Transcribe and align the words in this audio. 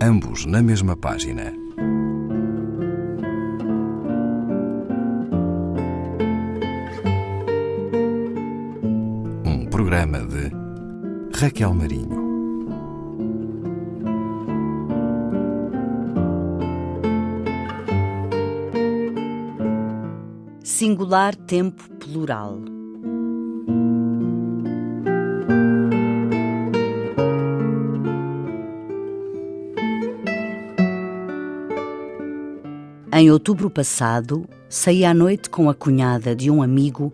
ambos 0.00 0.44
na 0.44 0.62
mesma 0.62 0.96
página. 0.96 1.52
Um 9.44 9.66
programa 9.70 10.18
de 10.20 10.50
Raquel 11.38 11.74
Marinho. 11.74 12.26
Singular 20.62 21.34
tempo 21.34 21.88
plural. 21.98 22.75
Em 33.18 33.30
outubro 33.30 33.70
passado, 33.70 34.46
saí 34.68 35.02
à 35.02 35.14
noite 35.14 35.48
com 35.48 35.70
a 35.70 35.74
cunhada 35.74 36.36
de 36.36 36.50
um 36.50 36.62
amigo, 36.62 37.10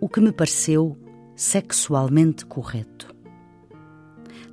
o 0.00 0.08
que 0.08 0.20
me 0.20 0.30
pareceu 0.30 0.96
sexualmente 1.34 2.46
correto. 2.46 3.12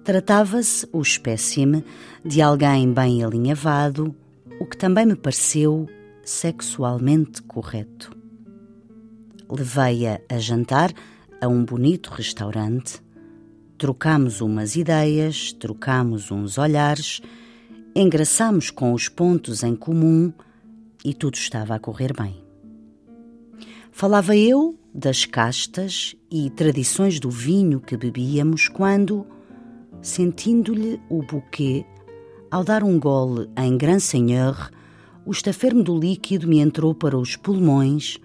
Tratava-se, 0.03 0.89
o 0.91 0.99
espécime, 0.99 1.85
de 2.25 2.41
alguém 2.41 2.91
bem 2.91 3.23
alinhavado, 3.23 4.15
o 4.59 4.65
que 4.65 4.75
também 4.75 5.05
me 5.05 5.15
pareceu 5.15 5.87
sexualmente 6.23 7.43
correto. 7.43 8.11
Levei-a 9.47 10.21
a 10.27 10.39
jantar 10.39 10.91
a 11.39 11.47
um 11.47 11.63
bonito 11.63 12.07
restaurante, 12.07 12.99
trocámos 13.77 14.41
umas 14.41 14.75
ideias, 14.75 15.53
trocámos 15.53 16.31
uns 16.31 16.57
olhares, 16.57 17.21
engraçámos 17.95 18.71
com 18.71 18.91
os 18.91 19.07
pontos 19.07 19.61
em 19.61 19.75
comum 19.75 20.33
e 21.03 21.13
tudo 21.13 21.35
estava 21.35 21.75
a 21.75 21.79
correr 21.79 22.13
bem. 22.13 22.43
Falava 23.91 24.35
eu 24.35 24.77
das 24.93 25.25
castas 25.25 26.15
e 26.31 26.49
tradições 26.49 27.19
do 27.19 27.29
vinho 27.29 27.79
que 27.79 27.97
bebíamos 27.97 28.67
quando, 28.67 29.25
sentindo-lhe 30.01 30.99
o 31.09 31.21
buquê, 31.21 31.85
ao 32.49 32.63
dar 32.63 32.83
um 32.83 32.99
gole 32.99 33.49
em 33.57 33.77
Grand 33.77 33.99
Seigneur, 33.99 34.69
o 35.25 35.31
estafermo 35.31 35.83
do 35.83 35.97
líquido 35.97 36.47
me 36.47 36.59
entrou 36.59 36.93
para 36.93 37.17
os 37.17 37.35
pulmões, 37.35 38.19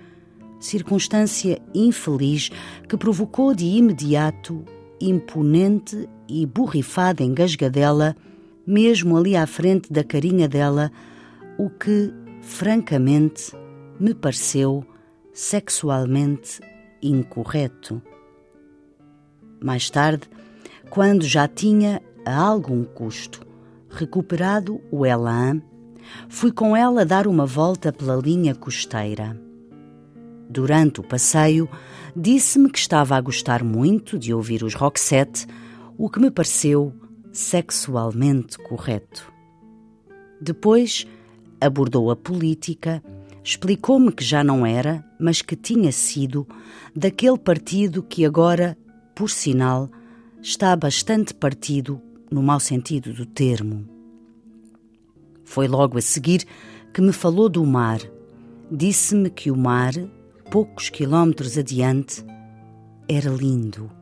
circunstância 0.61 1.61
infeliz 1.75 2.51
que 2.89 2.97
provocou 2.97 3.55
de 3.55 3.65
imediato 3.65 4.65
imponente 5.01 6.09
e 6.29 6.45
borrifada 6.45 7.23
engasgadela, 7.23 8.17
mesmo 8.67 9.17
ali 9.17 9.37
à 9.37 9.47
frente 9.47 9.93
da 9.93 10.05
carinha 10.05 10.49
dela, 10.49 10.91
o 11.59 11.71
que 11.71 12.13
francamente, 12.49 13.55
me 14.01 14.15
pareceu 14.15 14.85
sexualmente 15.33 16.61
incorreto. 17.01 18.03
Mais 19.63 19.91
tarde, 19.91 20.29
quando 20.89 21.25
já 21.25 21.47
tinha 21.47 22.03
a 22.25 22.35
algum 22.35 22.85
custo 22.85 23.47
recuperado 23.91 24.81
o 24.91 25.05
elan, 25.05 25.61
fui 26.29 26.51
com 26.51 26.75
ela 26.75 27.05
dar 27.05 27.27
uma 27.27 27.45
volta 27.45 27.93
pela 27.93 28.17
linha 28.17 28.55
costeira. 28.55 29.39
Durante 30.49 31.01
o 31.01 31.05
passeio, 31.05 31.69
disse-me 32.17 32.71
que 32.71 32.79
estava 32.79 33.15
a 33.15 33.21
gostar 33.21 33.63
muito 33.63 34.19
de 34.19 34.33
ouvir 34.33 34.65
os 34.65 34.75
Roxette, 34.75 35.47
o 35.99 36.09
que 36.09 36.19
me 36.19 36.31
pareceu 36.31 36.95
sexualmente 37.31 38.57
correto. 38.59 39.31
Depois, 40.41 41.07
abordou 41.61 42.11
a 42.11 42.17
política, 42.17 43.03
explicou-me 43.43 44.13
que 44.13 44.25
já 44.25 44.43
não 44.45 44.65
era, 44.65 45.05
mas 45.19 45.43
que 45.43 45.57
tinha 45.57 45.93
sido, 45.93 46.47
daquele 46.95 47.39
partido 47.39 48.03
que 48.03 48.25
agora, 48.25 48.77
por 49.15 49.31
sinal, 49.31 49.91
está 50.41 50.75
bastante 50.77 51.35
partido 51.35 52.01
no 52.31 52.43
mau 52.43 52.61
sentido 52.61 53.13
do 53.13 53.27
termo. 53.27 53.89
Foi 55.45 55.67
logo 55.67 55.99
a 55.99 56.03
seguir 56.03 56.45
que 56.93 57.01
me 57.01 57.13
falou 57.13 57.49
do 57.49 57.65
mar. 57.65 58.01
Disse-me 58.71 59.31
que 59.31 59.51
o 59.51 59.57
mar, 59.57 59.93
poucos 60.51 60.91
quilómetros 60.91 61.57
adiante, 61.57 62.25
era 63.09 63.31
lindo. 63.31 63.98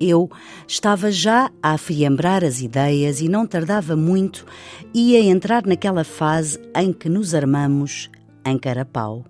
Eu 0.00 0.30
estava 0.66 1.10
já 1.10 1.50
a 1.62 1.72
afiembrar 1.72 2.44
as 2.44 2.60
ideias 2.60 3.20
e 3.20 3.28
não 3.28 3.46
tardava 3.46 3.94
muito 3.94 4.44
ia 4.92 5.20
entrar 5.20 5.64
naquela 5.64 6.04
fase 6.04 6.58
em 6.76 6.92
que 6.92 7.08
nos 7.08 7.34
armamos 7.34 8.10
em 8.44 8.58
carapau. 8.58 9.24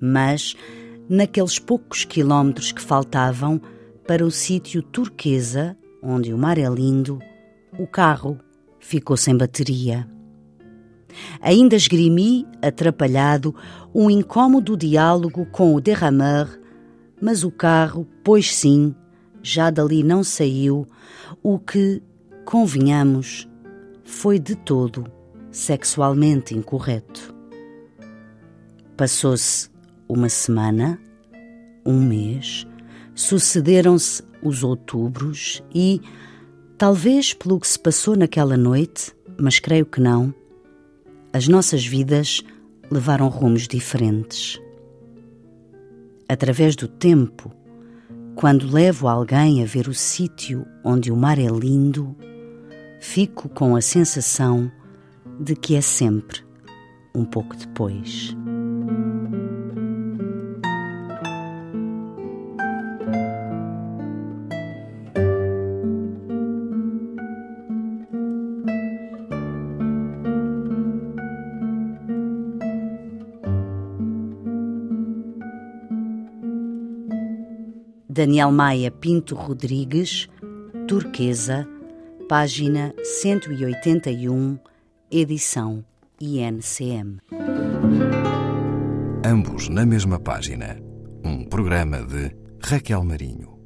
Mas, 0.00 0.54
naqueles 1.08 1.58
poucos 1.58 2.04
quilómetros 2.04 2.72
que 2.72 2.80
faltavam 2.80 3.60
para 4.06 4.24
o 4.24 4.30
sítio 4.30 4.82
turquesa, 4.82 5.76
onde 6.02 6.32
o 6.32 6.38
mar 6.38 6.56
é 6.56 6.68
lindo, 6.68 7.18
o 7.78 7.86
carro 7.86 8.38
ficou 8.80 9.16
sem 9.16 9.36
bateria. 9.36 10.08
Ainda 11.40 11.76
esgrimi, 11.76 12.46
atrapalhado, 12.62 13.54
um 13.94 14.10
incômodo 14.10 14.76
diálogo 14.76 15.46
com 15.46 15.74
o 15.74 15.80
derrameur, 15.80 16.58
mas 17.20 17.42
o 17.42 17.50
carro, 17.50 18.06
pois 18.22 18.54
sim, 18.54 18.94
já 19.48 19.70
dali 19.70 20.02
não 20.02 20.22
saiu, 20.22 20.86
o 21.42 21.58
que, 21.58 22.02
convenhamos, 22.44 23.48
foi 24.04 24.38
de 24.38 24.54
todo 24.54 25.06
sexualmente 25.50 26.54
incorreto. 26.54 27.34
Passou-se 28.94 29.70
uma 30.06 30.28
semana, 30.28 31.00
um 31.84 31.98
mês, 31.98 32.66
sucederam-se 33.14 34.22
os 34.42 34.62
outubros 34.62 35.62
e, 35.74 36.00
talvez 36.76 37.32
pelo 37.32 37.58
que 37.58 37.66
se 37.66 37.78
passou 37.78 38.16
naquela 38.16 38.56
noite, 38.56 39.16
mas 39.40 39.58
creio 39.58 39.86
que 39.86 40.00
não, 40.00 40.34
as 41.32 41.48
nossas 41.48 41.86
vidas 41.86 42.42
levaram 42.90 43.28
rumos 43.28 43.66
diferentes. 43.66 44.60
Através 46.28 46.76
do 46.76 46.86
tempo, 46.86 47.50
quando 48.38 48.70
levo 48.70 49.08
alguém 49.08 49.64
a 49.64 49.66
ver 49.66 49.88
o 49.88 49.92
sítio 49.92 50.64
onde 50.84 51.10
o 51.10 51.16
mar 51.16 51.40
é 51.40 51.48
lindo, 51.48 52.14
fico 53.00 53.48
com 53.48 53.74
a 53.74 53.80
sensação 53.80 54.70
de 55.40 55.56
que 55.56 55.74
é 55.74 55.80
sempre 55.80 56.44
um 57.12 57.24
pouco 57.24 57.56
depois. 57.56 58.36
Daniel 78.18 78.50
Maia 78.50 78.90
Pinto 78.90 79.36
Rodrigues, 79.36 80.28
Turquesa, 80.88 81.68
página 82.28 82.92
181, 83.04 84.58
edição 85.08 85.84
INCM. 86.20 87.20
Ambos 89.24 89.68
na 89.68 89.86
mesma 89.86 90.18
página. 90.18 90.80
Um 91.24 91.44
programa 91.44 92.02
de 92.02 92.34
Raquel 92.60 93.04
Marinho. 93.04 93.57